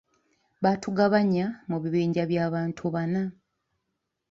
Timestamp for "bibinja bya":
1.83-2.45